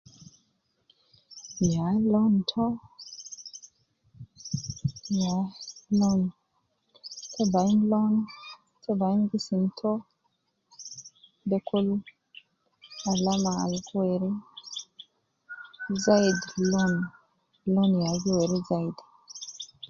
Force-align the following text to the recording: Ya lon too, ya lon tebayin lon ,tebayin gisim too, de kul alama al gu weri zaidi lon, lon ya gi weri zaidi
Ya 1.73 1.85
lon 2.11 2.33
too, 2.49 2.71
ya 5.21 5.35
lon 5.99 6.21
tebayin 7.33 7.81
lon 7.91 8.13
,tebayin 8.83 9.23
gisim 9.31 9.63
too, 9.77 9.99
de 11.49 11.57
kul 11.67 11.87
alama 13.09 13.51
al 13.63 13.73
gu 13.85 13.93
weri 13.97 14.31
zaidi 16.03 16.57
lon, 16.73 16.93
lon 17.73 17.91
ya 18.03 18.11
gi 18.21 18.31
weri 18.37 18.59
zaidi 18.69 19.03